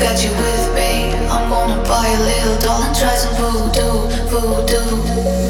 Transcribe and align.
got 0.00 0.24
you 0.24 0.30
with 0.30 0.74
me. 0.74 1.12
I'm 1.28 1.50
gonna 1.50 1.82
buy 1.84 2.08
a 2.08 2.20
little 2.20 2.58
doll 2.58 2.82
and 2.82 2.96
try 2.96 3.14
some 3.14 3.34
voodoo, 3.36 4.08
voodoo. 4.30 5.49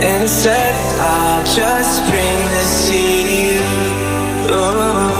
And 0.00 0.28
said 0.28 0.74
I'll 1.00 1.44
just 1.44 2.02
bring 2.10 2.38
this 2.54 2.88
to 2.88 2.98
you. 2.98 3.60
Oh. 4.50 5.13